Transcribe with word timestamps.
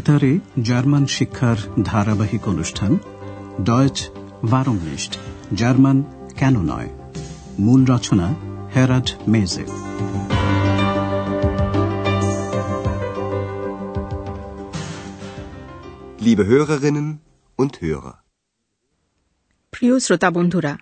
বেতারে 0.00 0.38
জার্মান 0.62 1.06
শিক্ষার 1.06 1.56
ধারাবাহিক 1.82 2.48
অনুষ্ঠান 2.48 2.98
ডয়েচ 3.62 4.08
ভারমনিস্ট 4.50 5.18
জার্মান 5.54 6.02
কেন 6.36 6.60
নয়? 6.60 6.88
মূল 7.58 7.84
রচনা 7.84 8.34
হেরাড 8.76 9.10
মেজে। 9.28 9.64
Liebe 16.24 16.44
Hörerinnen 16.50 17.08
und 17.58 17.72
Hörer. 17.82 18.16
প্রিয় 19.70 19.98
শ্রোতা 19.98 20.30
বন্ধুরা 20.30 20.78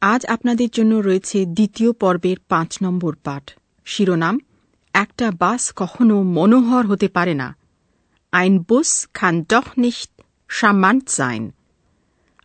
আজ 0.00 0.26
আপনাদের 0.26 0.68
জন্য 0.72 0.94
রয়েছে 0.94 1.46
দ্বিতীয় 1.46 1.92
পর্বের 1.92 2.36
পাঁচ 2.48 2.78
নম্বর 2.82 3.14
পাঠ। 3.24 3.50
শিরোনাম 3.84 4.40
একটা 4.94 5.30
বাস 5.30 5.72
কখনো 5.76 6.22
মনোহর 6.22 6.86
হতে 6.86 7.08
পারে 7.08 7.34
না। 7.34 7.61
আইন 8.32 8.64
বুস 8.68 9.08
খান 9.14 9.42
ডখ 9.42 9.64
নিশ্ট 9.78 10.22
সামান্ট 10.48 11.08
সাইন 11.08 11.52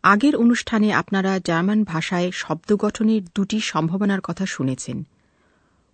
আগের 0.04 0.36
অনুষ্ঠানে 0.36 0.94
আপনারা 0.94 1.40
জার্মান 1.46 1.84
ভাষায় 1.84 2.32
শব্দ 2.32 2.76
গঠনের 2.76 3.22
দুটি 3.36 3.60
সম্ভাবনার 3.60 4.22
কথা 4.22 4.46
শুনেছেন। 4.46 5.08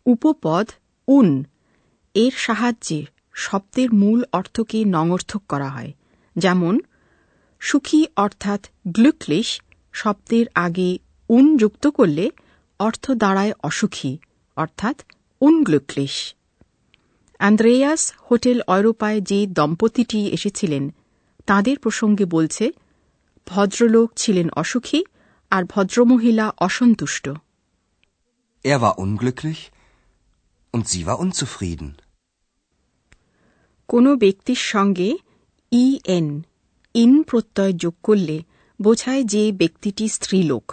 উপপদ, 0.06 0.70
উন, 1.08 1.44
এর 2.14 2.32
সাহায্যে 2.36 3.06
শব্দের 3.34 3.94
মূল 3.94 4.24
অর্থকে 4.32 4.84
নঙর্থক 4.86 5.42
করা 5.50 5.70
হয়। 5.70 5.94
যেমন, 6.36 6.80
সুখী 7.60 8.06
অর্থাৎ 8.16 8.68
গ্লুকলিশ 8.88 9.62
শব্দের 9.94 10.46
আগে 10.56 10.98
উন 11.30 11.58
যুক্ত 11.58 11.88
করলে 11.88 12.32
অর্থ 12.80 13.12
দাঁড়ায় 13.12 13.54
অসুখী, 13.64 14.18
অর্থাৎ 14.56 15.02
উনগ্লুকলিশ। 15.42 16.36
অ্যান্দ্রেয়াস 17.44 18.14
হোটেল 18.32 18.62
অয়রোপায় 18.68 19.22
যে 19.22 19.48
দম্পতিটি 19.48 20.28
এসেছিলেন 20.28 20.84
তাদের 21.46 21.80
প্রসঙ্গে 21.80 22.26
বলছে 22.26 22.72
ভদ্রলোক 23.48 24.12
ছিলেন 24.16 24.50
অসুখী 24.50 25.04
আর 25.52 25.64
ভদ্রমহিলা 25.64 26.54
অসন্তুষ্ট। 26.58 27.30
Er 28.66 28.78
war 28.84 28.94
unglücklich 29.06 29.62
und 30.74 30.84
sie 30.92 31.02
war 31.08 31.18
unzufrieden. 31.26 31.90
কোনো 33.88 34.16
ব্যক্তির 34.16 34.56
সঙ্গে 34.56 35.18
ইএন 35.72 36.44
ইন 36.94 37.24
প্রত্যয় 37.24 37.74
যোগ 37.74 37.96
করলে 38.04 38.44
বোঝায় 38.82 39.24
যে 39.24 39.52
ব্যক্তিটি 39.52 40.08
স্ত্রীলোক 40.08 40.66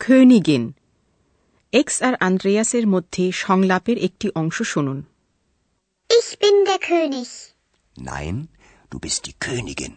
খৈনিগেন 0.00 0.72
এক্স 1.72 2.02
আর 2.02 2.14
আন্দ্রেয়াসের 2.20 2.86
মধ্যে 2.86 3.32
সংলাপের 3.32 3.98
একটি 3.98 4.30
অংশ 4.34 4.62
শুনুন। 4.62 5.02
Ich 6.34 6.40
bin 6.40 6.64
der 6.64 6.80
König. 6.80 7.28
Nein, 7.96 8.48
du 8.90 8.98
bist 8.98 9.20
die 9.26 9.36
Königin. 9.40 9.94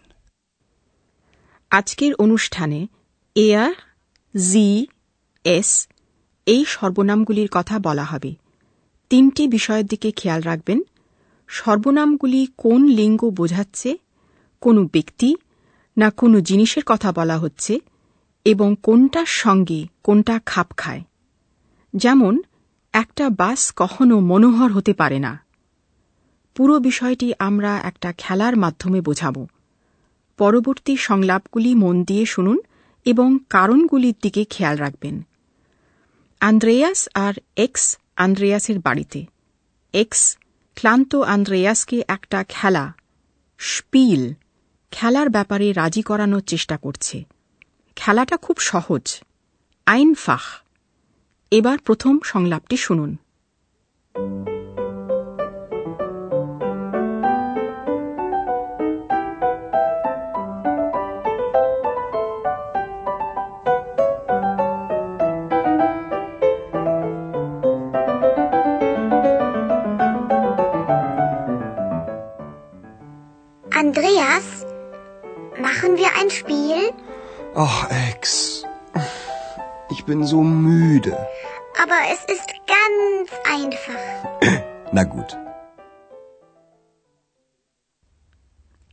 আজকের 1.70 2.12
অনুষ্ঠানে 2.14 2.80
এয়ার 3.36 3.74
জি 4.34 4.68
এস 5.44 5.70
এই 6.46 6.62
সর্বনামগুলির 6.66 7.50
কথা 7.52 7.76
বলা 7.78 8.04
হবে 8.04 8.30
তিনটি 9.10 9.42
বিষয়ের 9.48 9.86
দিকে 9.86 10.08
খেয়াল 10.10 10.40
রাখবেন 10.42 10.78
সর্বনামগুলি 11.48 12.42
কোন 12.56 12.80
লিঙ্গ 12.90 13.20
বোঝাচ্ছে 13.30 13.90
কোনো 14.62 14.80
ব্যক্তি 14.92 15.30
না 15.96 16.08
কোনো 16.16 16.36
জিনিসের 16.40 16.84
কথা 16.86 17.10
বলা 17.12 17.36
হচ্ছে 17.38 17.74
এবং 18.46 18.68
কোনটার 18.82 19.30
সঙ্গে 19.42 19.80
কোনটা 20.02 20.34
খাপ 20.46 20.68
খায় 20.76 21.02
যেমন 21.94 22.34
একটা 22.94 23.24
বাস 23.38 23.60
কখনো 23.76 24.14
মনোহর 24.20 24.70
হতে 24.72 24.94
পারে 24.94 25.18
না 25.18 25.32
পুরো 26.58 26.80
বিষয়টি 26.80 27.32
আমরা 27.38 27.78
একটা 27.78 28.12
খেলার 28.12 28.56
মাধ্যমে 28.56 29.00
বোঝাব। 29.00 29.46
পরবর্তী 30.38 30.96
সংলাপগুলি 30.96 31.74
মন 31.74 32.04
দিয়ে 32.04 32.26
শুনুন 32.26 32.58
এবং 33.04 33.38
কারণগুলির 33.50 34.14
দিকে 34.22 34.44
খেয়াল 34.44 34.76
রাখবেন। 34.76 35.22
আন্দ্রেয়াস 36.40 37.08
আর 37.14 37.34
এক্স 37.56 37.98
আন্দ্রেয়াসের 38.16 38.78
বাড়িতে। 38.78 39.26
এক্স 39.92 40.38
ক্লান্ত 40.76 41.14
আন্দ্রেয়াসকে 41.14 42.02
একটা 42.08 42.44
খেলা, 42.48 42.94
স্পিল, 43.58 44.34
খেলার 44.90 45.28
ব্যাপারে 45.30 45.72
রাজি 45.72 46.02
করানোর 46.02 46.40
চেষ্টা 46.40 46.76
করছে। 46.76 47.24
খেলাটা 47.96 48.36
খুব 48.36 48.56
সহজ 48.58 49.20
আইন 49.86 50.14
ফাহ 50.14 50.42
এবার 51.50 51.78
প্রথম 51.78 52.18
সংলাপটি 52.24 52.76
শুনুন। 52.76 53.16
Ach, 77.57 77.79
Ex. 78.09 78.21
Ich 79.89 80.01
bin 80.05 80.19
so 80.25 80.39
müde. 80.65 81.15
Aber 81.83 81.99
es 82.13 82.21
ist 82.35 82.49
ganz 82.75 83.27
einfach. 83.55 84.03
Na 84.91 85.03
gut. 85.05 85.31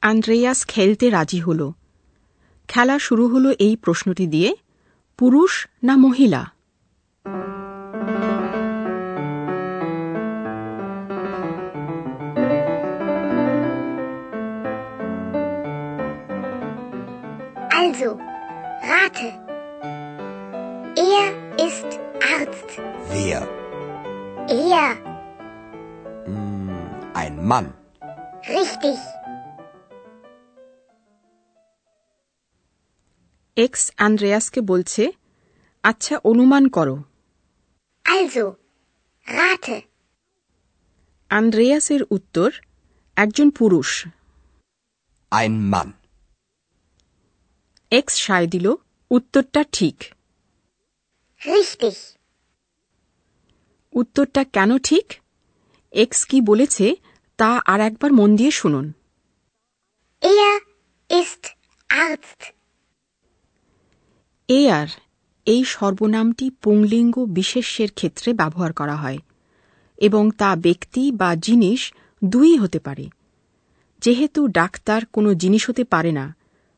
Andreas 0.03 0.59
খেলতে 0.66 1.06
রাজি 1.11 1.41
হল 1.41 1.61
খেলা 2.69 2.97
শুরু 2.99 3.25
হলো 3.28 3.50
এই 3.59 3.75
প্রশ্নটি 3.77 4.27
দিয়ে 4.27 4.50
পুরুষ 5.19 5.53
না 5.84 5.94
মহিলা 5.97 6.43
rate. 18.95 19.29
Er 21.09 21.25
ist 21.67 21.89
Arzt. 22.33 22.69
Wer? 23.09 23.39
Er. 24.72 24.89
Hm, 26.25 26.69
ein 27.16 27.35
Mann. 27.44 27.67
Richtig. 28.50 28.97
X 33.57 33.83
আন্দ্রেয়াসকে 33.97 34.61
বলছে 34.72 35.03
আচ্ছা 35.83 36.16
অনুমান 36.23 36.63
করো 36.69 36.95
Also, 38.06 38.45
rate. 39.27 39.75
আন্দ্রেয়াসের 41.31 42.01
উত্তর 42.17 42.50
একজন 43.17 43.47
পুরুষ 43.50 43.89
Ein 45.31 45.53
Mann. 45.72 45.89
এক্স 47.91 48.13
সায় 48.25 48.47
দিল 48.47 48.67
উত্তরটা 49.12 49.64
ঠিক। 49.72 50.04
উত্তরটা 53.94 54.44
কেন 54.44 54.78
ঠিক? 54.78 55.14
এক্স 55.92 56.26
কি 56.26 56.42
বলেছে 56.42 56.96
তা 57.38 57.62
আর 57.66 57.82
একবার 57.82 58.14
মন 58.14 58.36
দিয়ে 58.36 58.52
শুনুন। 58.52 58.94
Er 60.22 62.18
এ 64.48 64.70
আর 64.70 64.88
এই 65.46 65.63
সর্বনামটি 65.63 66.50
পুংলিঙ্গ 66.50 67.25
বিশেষ্যের 67.25 67.92
ক্ষেত্রে 67.92 68.34
ব্যবহার 68.34 68.74
করা 68.74 68.96
হয় 68.96 69.18
এবং 69.98 70.31
তা 70.31 70.56
ব্যক্তি 70.56 71.12
বা 71.12 71.36
জিনিস 71.36 71.94
দুই 72.24 72.58
হতে 72.58 72.80
পারে। 72.80 73.10
যেহেতু 74.00 74.48
ডাক্তার 74.48 75.06
কোনো 75.06 75.34
জিনিস 75.34 75.69
হতে 75.69 75.84
পারে 75.84 76.12
না 76.12 76.36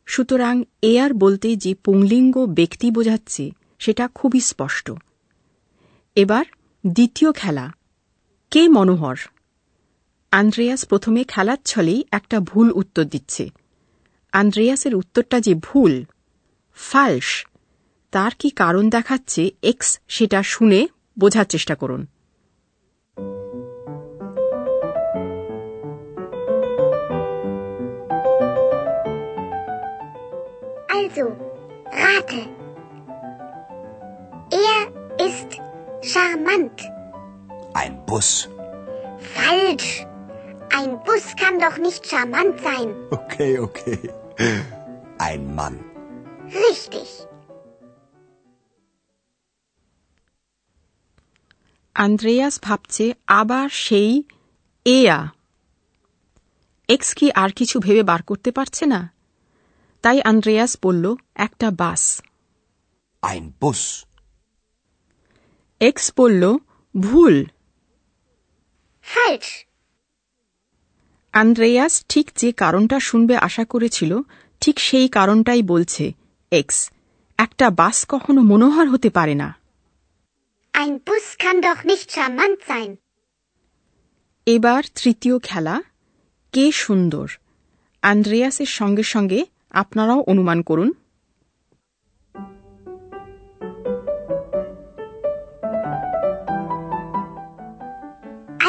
সুতরাং 0.08 0.64
এ 0.82 1.02
আর 1.02 1.14
বলতে 1.14 1.56
যে 1.56 1.74
পুংলিঙ্গ 1.74 2.46
ব্যক্তি 2.46 2.92
বোঝাচ্ছে, 2.92 3.52
সেটা 3.80 4.08
খুবই 4.08 4.40
স্পষ্ট। 4.40 4.92
এবার 6.16 6.46
দ্বিতীয় 6.88 7.32
খেলা। 7.32 7.74
কে 8.52 8.68
মনোহর? 8.68 9.16
আন্দ্রেয়াস 10.32 10.86
প্রথমে 10.86 11.24
খেলার 11.24 11.58
ছলেই 11.66 12.04
একটা 12.12 12.40
ভুল 12.40 12.72
উত্তর 12.72 13.04
দিচ্ছে। 13.04 13.50
আন্দ্রেয়াসের 14.32 14.96
উত্তরটা 14.96 15.40
যে 15.40 15.54
ভুল, 15.54 16.04
ফালস। 16.76 17.48
তার 18.12 18.32
কি 18.40 18.50
কারণ 18.50 18.90
দেখাচ্ছে, 18.90 19.52
এক্স 19.62 20.00
সেটা 20.08 20.44
শুনে 20.44 20.88
বোঝার 21.20 21.46
চেষ্টা 21.46 21.76
করুন। 21.76 22.08
Also, 31.17 31.25
rate. 32.05 32.41
Er 34.69 34.81
ist 35.27 35.51
charmant. 36.03 36.79
Ein 37.75 37.95
Bus. 38.05 38.49
Falsch. 39.37 40.07
Ein 40.79 40.91
Bus 41.07 41.25
kann 41.41 41.59
doch 41.59 41.79
nicht 41.79 42.03
charmant 42.07 42.61
sein. 42.61 42.89
Okay, 43.11 43.53
okay. 43.59 43.99
Ein 45.19 45.43
Mann. 45.59 45.77
Richtig. 46.65 47.09
Andreas 51.97 52.55
ভাবছে 52.67 53.05
আবার 53.41 53.69
সেই 53.87 54.13
এয়া 54.87 55.19
এক্স 56.89 57.11
কি 57.19 57.27
আর 57.43 57.51
কিছু 57.59 57.77
ভেবে 57.87 58.03
বার 58.11 58.21
করতে 58.31 58.51
পারছে 58.59 58.85
না 58.93 59.01
তাই 60.08 60.22
আন্দ্রেয়াস 60.22 60.78
বলল 60.84 61.16
একটা 61.36 61.72
বাস। 61.72 62.22
Ein 63.22 63.64
Bus. 63.64 64.06
এক্স 65.80 66.14
বলল 66.18 66.58
ভুল। 67.00 67.46
আন্দ্রেয়াস 71.34 72.06
ঠিক 72.10 72.32
যে 72.36 72.52
কারণটা 72.52 73.00
শুনবে 73.00 73.38
আশা 73.38 73.66
করেছিল 73.66 74.20
ঠিক 74.62 74.80
সেই 74.80 75.08
কারণটাই 75.08 75.62
বলছে 75.62 76.14
এক্স 76.52 76.92
একটা 77.38 77.70
বাস 77.70 78.06
কখনো 78.10 78.42
মনোহর 78.42 78.90
হতে 78.90 79.10
পারে 79.10 79.36
না। 79.36 79.56
Ein 80.74 80.92
Bus 80.92 81.42
kann 81.42 81.62
doch 81.62 81.86
nicht 81.86 82.10
charmant 82.16 82.58
sein. 82.70 82.96
এবার 84.46 84.84
তৃতীয় 84.96 85.40
খেলা 85.40 85.82
কে 86.52 86.72
সুন্দর? 86.72 87.30
আন্দ্রেয়াসের 88.02 88.66
সঙ্গে 88.66 89.04
সঙ্গে 89.04 89.46
আপনারাও 89.81 90.21
অনুমান 90.31 90.59
করুন 90.69 90.89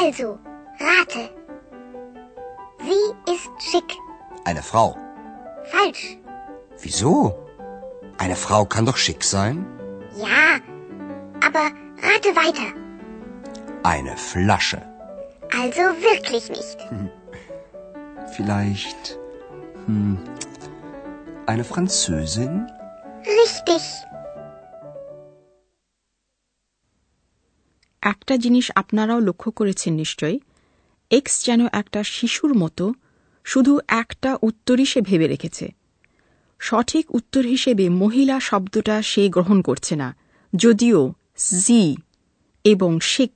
Also, 0.01 0.27
rate. 0.89 1.23
Sie 2.87 3.03
ist 3.33 3.49
schick. 3.69 3.89
Eine 4.45 4.61
Frau. 4.61 4.97
Falsch. 5.73 6.17
Wieso? 6.81 7.13
Eine 8.17 8.35
Frau 8.35 8.65
kann 8.65 8.85
doch 8.85 8.97
schick 8.97 9.23
sein. 9.23 9.65
Ja, 10.17 10.43
aber 11.47 11.63
rate 12.07 12.31
weiter. 12.43 12.69
Eine 13.83 14.15
Flasche. 14.17 14.81
Also 15.61 15.81
wirklich 16.09 16.49
nicht. 16.49 16.77
Vielleicht. 18.35 19.19
Hm, 19.85 20.17
eine 21.48 21.64
Französin? 21.64 22.52
Richtig. 23.38 23.82
একটা 28.02 28.34
জিনিস 28.36 28.66
আপনারাও 28.74 29.20
লক্ষ্য 29.20 29.50
করেছেন 29.50 29.92
নিশ্চয় 29.94 30.36
এক্স 31.10 31.34
যেন 31.44 31.60
একটা 31.72 32.00
শিশুর 32.12 32.52
মতো 32.54 32.84
শুধু 33.46 33.72
একটা 34.02 34.30
উত্তরই 34.42 34.86
সে 34.86 35.00
ভেবে 35.00 35.26
রেখেছে 35.28 35.66
সঠিক 36.60 37.04
উত্তর 37.10 37.42
হিসেবে 37.44 37.84
মহিলা 38.02 38.36
শব্দটা 38.40 38.96
সে 39.02 39.22
গ্রহণ 39.28 39.58
করছে 39.62 39.94
না 39.96 40.08
যদিও 40.52 41.00
জি 41.58 41.82
এবং 42.64 42.90
শিখ 43.04 43.34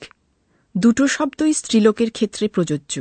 দুটো 0.75 1.05
শব্দই 1.09 1.53
স্ত্রীলোকের 1.53 2.11
ক্ষেত্রে 2.11 2.45
প্রযোজ্য 2.49 2.95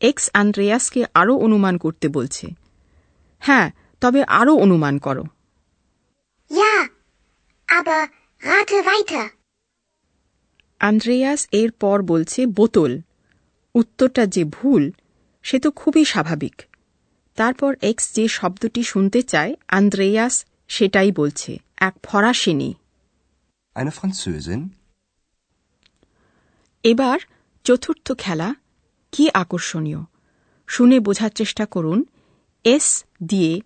এক্স 0.00 0.24
আন্দ্রেয়াসকে 0.34 1.00
আরও 1.14 1.34
অনুমান 1.36 1.74
করতে 1.78 2.06
বলছে 2.08 2.46
হ্যাঁ 3.42 3.68
তবে 4.00 4.24
আরও 4.24 4.54
অনুমান 4.54 4.98
করো। 4.98 5.24
Ja, 6.50 6.88
aber 7.68 8.06
rate 8.42 8.86
weiter. 8.86 9.28
Andreas 10.80 11.48
এর 11.52 11.70
পর 11.72 12.02
বলছে 12.02 12.46
বোতল। 12.46 13.00
উত্তরটা 13.74 14.26
যে 14.26 14.44
ভুল 14.44 14.90
সে 15.42 15.58
তো 15.58 15.70
খুবই 15.70 16.04
স্বাভাবিক। 16.04 16.62
তারপর 17.36 17.76
এক্স 17.82 18.14
যে 18.14 18.28
শব্দটি 18.28 18.82
শুনতে 18.82 19.22
চায় 19.22 19.54
আন্দ্রেয়াস 19.68 20.44
সেটাই 20.68 21.12
বলছে 21.12 21.58
এক 21.76 21.94
ফরাসিনী 22.02 22.74
এবার 26.82 27.18
চতুর্থ 27.64 28.12
খেলা 28.12 28.54
কি 29.12 29.30
আকর্ষণীয়। 29.34 29.98
শুনে 30.68 31.00
বোঝার 31.00 31.30
চেষ্টা 31.30 31.66
করুন 31.66 32.04
এস 32.64 33.04
দিয়ে 33.24 33.60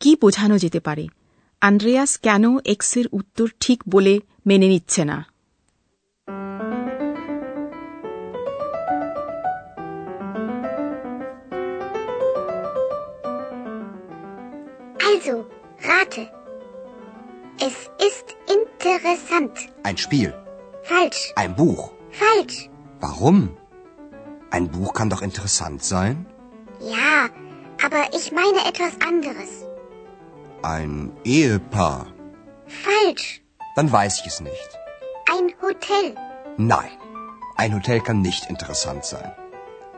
কি 0.00 0.16
বোঝানো 0.22 0.56
যেতে 0.58 0.80
পারে 0.80 1.04
আন্দ্রেয়াস 1.60 2.12
কেন 2.16 2.44
এক্সের 2.64 3.06
উত্তর 3.12 3.48
ঠিক 3.60 3.80
বলে 3.88 4.14
মেনে 4.46 4.68
নিচ্ছে 4.68 5.04
না 5.04 5.18
Also, 15.08 15.34
rate. 15.90 16.22
Es 17.58 17.76
ist 18.08 18.26
interessant. 18.56 19.54
Ein 19.82 19.96
Spiel. 19.96 20.30
Falsch. 20.82 21.20
Ein 21.36 21.52
Buch. 21.56 21.82
Falsch. 22.10 22.68
Warum? 23.00 23.38
Ein 24.50 24.68
Buch 24.68 24.92
kann 24.92 25.10
doch 25.10 25.22
interessant 25.22 25.82
sein. 25.82 26.26
Ja, 26.80 27.28
aber 27.84 28.02
ich 28.18 28.26
meine 28.32 28.60
etwas 28.70 28.94
anderes. 29.10 29.59
Ein 30.62 31.12
Ehepaar. 31.24 32.00
Falsch. 32.84 33.26
Dann 33.76 33.88
weiß 33.92 34.14
ich 34.20 34.26
es 34.32 34.40
nicht. 34.40 34.70
Ein 35.34 35.46
Hotel. 35.62 36.06
Nein. 36.74 36.92
Ein 37.56 37.74
Hotel 37.74 38.00
kann 38.00 38.20
nicht 38.22 38.42
interessant 38.50 39.04
sein. 39.04 39.30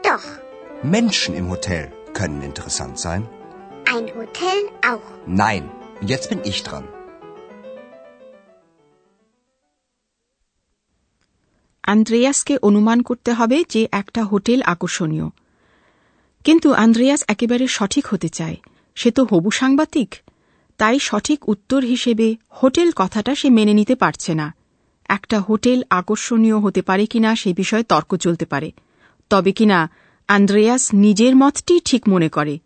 Doch. 0.02 0.26
Menschen 0.82 1.32
im 1.34 1.48
Hotel 1.50 1.82
können 2.12 2.42
interessant 2.42 2.98
sein. 2.98 3.22
Ein 3.94 4.06
Hotel 4.18 4.58
auch. 4.92 5.08
Nein. 5.26 5.64
Und 6.00 6.08
jetzt 6.08 6.28
bin 6.30 6.40
ich 6.44 6.62
dran. 6.62 6.86
আন্দ্রেয়াসকে 11.84 12.54
অনুমান 12.58 12.98
করতে 13.02 13.30
হবে 13.32 13.58
যে 13.68 13.82
একটা 13.92 14.22
hotel 14.24 14.60
আকর্ষণীয় 14.72 15.28
কিন্তু 16.44 16.68
Andreas 16.84 17.20
একেবারে 17.28 17.66
সঠিক 17.68 18.04
হতে 18.06 18.28
চায় 18.28 18.56
সে 18.96 19.10
তো 19.10 19.22
হবু 19.24 19.50
সাংবাদিক 19.50 20.10
তাই 20.77 20.99
সঠিক 20.99 21.49
উত্তর 21.49 21.83
হিসেবে 21.83 22.35
হোটেল 22.63 22.91
কথাটা 22.91 23.35
সে 23.35 23.49
মেনে 23.49 23.73
নিতে 23.73 23.95
পারছে 23.95 24.33
না। 24.33 24.53
একটা 25.09 25.39
হোটেল 25.39 25.83
আকর্ষণীয় 25.89 26.59
হতে 26.59 26.81
পারে 26.81 27.05
কিনা 27.05 27.35
সে 27.35 27.53
বিষয়ে 27.53 27.83
তর্ক 27.83 28.15
চলতে 28.15 28.45
পারে। 28.45 28.71
তবে 29.29 29.51
কিনা 29.51 29.89
আন্দ্রেয়াস 30.27 30.89
নিজের 30.93 31.35
মতটি 31.35 31.79
ঠিক 31.79 32.09
মনে 32.09 32.29
করে। 32.29 32.59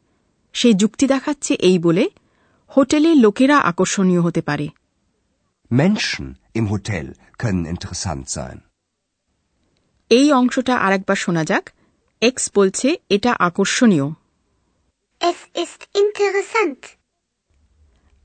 সে 0.53 0.73
যুক্তি 0.73 1.07
দেখাচ্ছে 1.07 1.53
এই 1.53 1.79
বলে 1.79 2.09
হোটেলে 2.77 3.15
লোকেরা 3.15 3.57
আকর্ষণীয় 3.57 4.21
হতে 4.21 4.41
পারে। 4.41 4.67
Menschen 5.73 6.25
im 6.55 6.67
Hotel 6.67 7.05
können 7.39 7.65
interessant 7.65 8.25
sein. 8.25 8.59
এই 10.09 10.31
অংশটা 10.31 10.75
আরেকবার 10.75 11.15
শোনা 11.15 11.43
যাক। 11.43 11.69
এক্স 12.21 12.51
বলছে 12.55 12.95
এটা 13.09 13.33
আকর্ষণীয়। 13.33 14.05
Es 15.21 15.61
ist 15.61 16.01
interessant. 16.01 16.96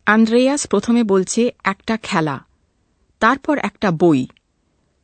আন্দ্রেয়াস 0.07 0.67
প্রথমে 0.67 1.03
বলছে 1.03 1.51
একটা 1.65 1.97
খেলা 1.97 2.45
তারপর 3.21 3.59
একটা 3.59 3.91
বই। 3.91 4.27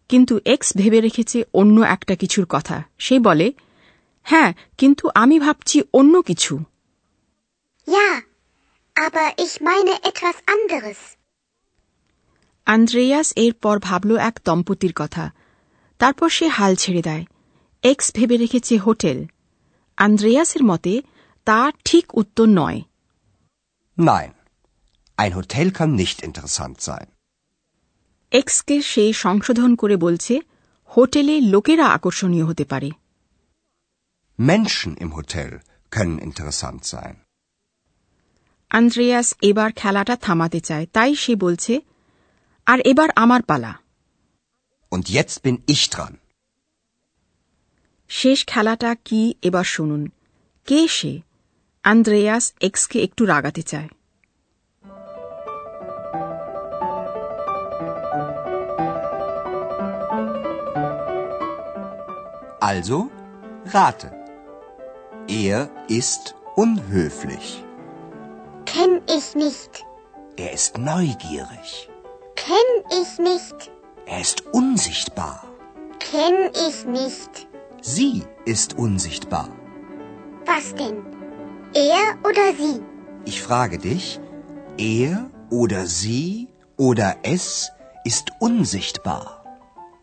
কিন্তু 0.08 0.40
এক্স 0.44 0.72
ভেবে 0.76 1.00
রেখেছে 1.00 1.44
অন্য 1.54 1.80
একটা 1.80 2.16
কিছুর 2.16 2.46
কথা। 2.48 2.82
সে 2.98 3.18
বলে 3.18 3.52
হ্যাঁ 4.22 4.54
কিন্তু 4.78 5.10
আমি 5.14 5.40
ভাবছি 5.40 5.82
অন্য 5.92 6.22
কিছু। 6.22 6.58
Ja, 7.86 8.20
aber 8.94 9.42
ich 9.44 9.66
meine 9.66 9.94
etwas 10.08 10.34
anderes. 10.56 10.96
Andreas 12.66 13.32
এরপর 13.36 13.78
ভাবল 13.78 14.16
এক 14.16 14.40
দম্পতির 14.44 14.92
কথা। 14.96 15.32
তারপর 15.98 16.28
সে 16.28 16.48
হাল 16.48 16.74
ছেড়ে 16.74 17.02
দেয়। 17.02 17.24
এক্স 17.82 18.14
ভেবে 18.14 18.36
রেখেছে 18.36 18.76
হোটেল। 18.76 19.24
আন্দ্রেয়াসের 19.96 20.64
মতে 20.64 21.02
তা 21.44 21.72
ঠিক 21.84 22.18
উত্তর 22.18 22.46
নয়। 22.46 22.82
Nein. 23.98 24.37
Ein 25.18 25.34
Hotel 25.34 25.70
kann 25.72 25.94
nicht 25.94 26.18
interessant 26.22 26.76
sein. 26.80 27.06
এক্সকে 28.32 28.76
সে 28.82 29.04
সংশোধন 29.24 29.70
করে 29.82 29.96
বলছে 29.96 30.34
হোটেলে 30.90 31.34
লোকেরা 31.52 31.86
আকর্ষণীয় 31.96 32.46
হতে 32.50 32.64
পারে 32.72 32.90
Menschen 34.38 34.90
im 35.04 35.10
Hotel 35.16 35.50
können 35.92 36.18
interessant 36.26 36.80
sein. 36.92 37.14
Andreas 38.70 39.28
এবার 39.42 39.70
খেলাটা 39.72 40.14
থামাতে 40.16 40.60
চায় 40.60 40.86
তাই 40.96 41.12
সে 41.14 41.32
বলছে 41.36 41.74
আর 42.66 42.78
এবার 42.90 43.08
আমার 43.16 43.42
পালা 43.50 43.72
Und 44.92 45.04
jetzt 45.08 45.38
bin 45.44 45.56
ich 45.74 45.82
dran. 45.92 46.14
শেষ 48.10 48.38
খেলাটা 48.46 48.90
কি 49.06 49.20
এবার 49.42 49.66
শুনুন 49.74 50.02
কে 50.68 50.80
সে 50.88 51.12
আন্দ্রেয়াস 51.84 52.44
এক্সকে 52.60 52.98
একটু 53.06 53.22
রাগাতে 53.26 53.62
চায় 53.62 53.88
Also, 62.60 63.08
rate. 63.66 64.12
Er 65.28 65.70
ist 65.88 66.34
unhöflich. 66.56 67.64
Kenn 68.66 69.00
ich 69.08 69.34
nicht. 69.34 69.84
Er 70.36 70.52
ist 70.52 70.76
neugierig. 70.78 71.88
Kenn 72.34 73.00
ich 73.00 73.18
nicht. 73.18 73.70
Er 74.06 74.20
ist 74.20 74.46
unsichtbar. 74.52 75.44
Kenn 76.00 76.50
ich 76.66 76.84
nicht. 76.84 77.48
Sie 77.80 78.24
ist 78.44 78.76
unsichtbar. 78.78 79.48
Was 80.46 80.74
denn? 80.74 81.04
Er 81.74 82.16
oder 82.28 82.52
sie? 82.56 82.82
Ich 83.24 83.42
frage 83.42 83.78
dich, 83.78 84.18
er 84.78 85.30
oder 85.50 85.86
sie 85.86 86.48
oder 86.76 87.16
es 87.22 87.70
ist 88.04 88.30
unsichtbar. 88.40 89.44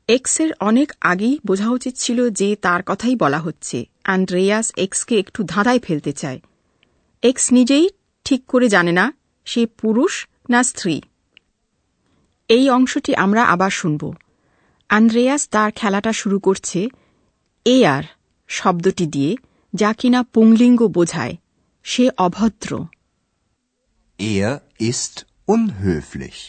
এক্সের 0.07 0.53
অনেক 0.59 0.93
আগেই 1.01 1.39
বোঝা 1.45 1.69
উচিত 1.69 1.95
ছিল 1.95 2.29
যে 2.29 2.55
তার 2.55 2.83
কথাই 2.83 3.15
বলা 3.15 3.39
হচ্ছে। 3.39 3.85
অ্যান্ড্রেয়াস 4.03 4.71
এক্সকে 4.77 5.19
একটু 5.19 5.43
ধাঁধায় 5.43 5.79
ফেলতে 5.79 6.13
চায়। 6.13 6.39
এক্স 7.23 7.53
নিজেই 7.53 7.89
ঠিক 8.25 8.45
করে 8.45 8.69
জানে 8.69 8.91
না 8.91 9.13
সে 9.45 9.65
পুরুষ 9.65 10.27
না 10.49 10.63
স্ত্রী। 10.63 11.01
এই 12.47 12.69
অংশটি 12.69 13.15
আমরা 13.15 13.43
আবার 13.43 13.69
শুনব। 13.69 14.13
অ্যান্ড্রেয়াস 14.87 15.49
তার 15.49 15.71
খেলাটা 15.71 16.13
শুরু 16.13 16.39
করছে 16.39 16.89
এ 17.65 17.85
আর 17.85 18.03
শব্দটি 18.47 19.05
দিয়ে 19.05 19.35
যা 19.73 19.93
কিনা 19.93 20.23
পুংলিঙ্গ 20.23 20.87
বোঝায়। 20.87 21.37
সে 21.87 22.09
অভদ্র। 22.17 22.85
Er 24.19 24.53
ist 24.79 25.15
unhöflich. 25.47 26.39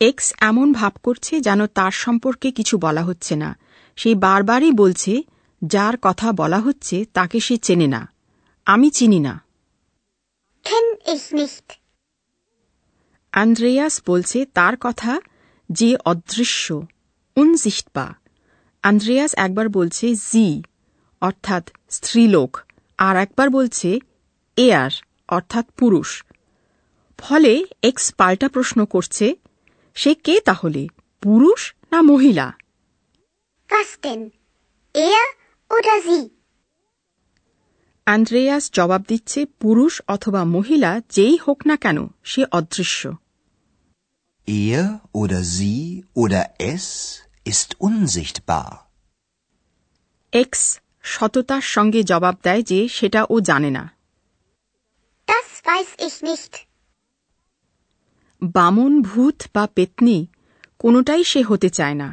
এক্স 0.00 0.34
এমন 0.40 0.72
ভাব 0.72 0.92
করছে 1.02 1.40
যেন 1.40 1.66
তার 1.66 1.90
সম্পর্কে 1.90 2.52
কিছু 2.52 2.78
বলা 2.78 3.04
হচ্ছে 3.04 3.36
না। 3.36 3.56
সে 3.96 4.14
বারবারই 4.14 4.72
বলছে 4.72 5.22
যার 5.64 5.94
কথা 6.02 6.32
বলা 6.32 6.58
হচ্ছে 6.58 7.04
তাকে 7.14 7.40
সে 7.40 7.56
চেনে 7.56 7.86
না। 7.86 8.08
আমি 8.66 8.90
চিনি 8.90 9.20
না. 9.20 9.40
অ্যান্ড্রেয়াস 13.32 14.02
বলছে 14.06 14.46
তার 14.46 14.76
কথা 14.80 15.20
যে 15.72 15.96
অদৃশ্য 16.04 16.86
উনসিchtবা 17.36 18.14
আন্দ্রেয়াস 18.82 19.34
একবার 19.34 19.68
বলছে 19.68 20.14
জি 20.14 20.62
অর্থাৎ 21.20 21.70
স্ত্রীলোক। 21.90 22.58
আর 22.98 23.14
একবার 23.16 23.48
বলছে 23.50 23.88
এয়ার 24.56 24.92
অর্থাৎ 25.28 25.66
পুরুষ 25.78 26.10
ফলে 27.18 27.52
এক্স 27.82 28.04
পাল্টা 28.18 28.48
প্রশ্ন 28.48 28.78
করছে 28.84 29.26
সে 29.96 30.12
কে 30.24 30.34
তাহলে 30.40 30.82
পুরুষ 31.22 31.60
না 31.92 31.98
মহিলা 32.02 32.46
Was 33.70 33.90
denn? 34.04 34.22
Er 34.94 35.26
oder 35.70 35.96
sie? 36.06 36.24
Andreas 38.06 38.64
জবাব 38.72 39.02
দিচ্ছে 39.08 39.40
পুরুষ 39.60 39.94
অথবা 40.06 40.42
মহিলা 40.56 40.90
যেই 41.10 41.36
হোক 41.46 41.58
না 41.66 41.76
কেন 41.76 41.98
সে 42.24 42.42
অদৃশ্য 42.58 43.02
Er 44.48 44.84
oder 45.14 45.40
sie 45.46 45.80
oder 46.14 46.42
es 46.72 46.86
ist 47.46 47.68
unsichtbar. 47.80 48.70
X 50.32 50.62
সততার 51.04 51.64
সঙ্গে 51.74 52.00
জবাব 52.02 52.36
দেয় 52.42 52.62
যে 52.62 52.80
সেটা 52.88 53.20
ও 53.30 53.36
জানে 53.40 53.70
না 53.70 53.84
Das 55.28 55.48
weiß 55.64 55.90
ich 56.06 56.16
nicht. 56.22 56.54
বামন 58.42 58.92
ভূত 59.02 59.38
বা 59.54 59.64
পেতনি 59.76 60.18
কোনোটাই 60.78 61.22
সে 61.24 61.40
হতে 61.42 61.68
চায় 61.70 61.96
না 62.02 62.08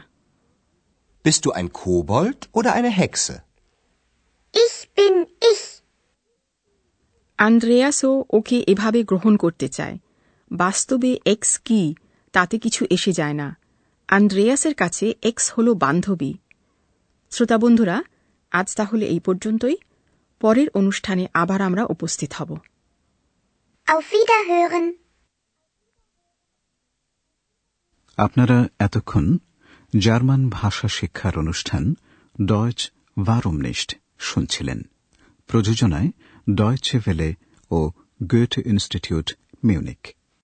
Bist 1.25 1.41
du 1.45 1.49
ein 1.51 1.67
Kobold 1.71 2.39
oder 2.53 2.71
eine 2.73 2.91
Hexe? 2.91 3.35
Ich 4.53 4.77
bin 4.97 5.15
ich. 5.51 5.63
আন্দ্রেয়াসও 7.39 8.13
ওকে 8.29 8.57
এভাবে 8.67 8.99
গ্রহণ 9.03 9.33
করতে 9.37 9.67
চায় 9.69 9.95
বাস্তবে 10.51 11.11
এক্স 11.25 11.51
কি 11.65 11.81
তাতে 12.33 12.55
কিছু 12.59 12.81
এসে 12.89 13.11
যায় 13.13 13.33
না 13.33 13.47
আন্দ্রেয়াসের 14.09 14.75
কাছে 14.75 15.05
এক্স 15.23 15.45
হল 15.55 15.67
বান্ধবী 15.83 16.31
শ্রোতা 17.31 17.57
বন্ধুরা 17.57 17.97
আজ 18.51 18.75
তাহলে 18.75 19.05
এই 19.05 19.19
পর্যন্তই। 19.19 19.75
পরের 20.39 20.67
অনুষ্ঠানে 20.73 21.27
আবার 21.33 21.61
আমরা 21.61 21.85
উপস্থিত 21.85 22.33
হব। 22.33 22.57
আপনারা 28.17 28.65
এতক্ষণ 28.79 29.37
জার্মান 29.99 30.49
ভাষা 30.49 30.87
শিক্ষার 30.87 31.37
অনুষ্ঠান 31.37 31.95
ডয়চ 32.45 32.91
ভারমনিস্ট 33.25 33.95
শুনছিলেন। 34.19 34.81
প্রযোজনায় 35.47 36.09
ডয়চে 36.53 36.99
ভেলে 37.05 37.35
ও 37.71 37.91
গোয়েট 38.23 38.57
ইনস্টিটিউট 38.65 39.33
মিউনিক 39.63 40.15